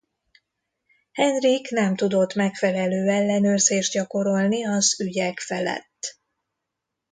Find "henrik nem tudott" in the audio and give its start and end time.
1.11-2.33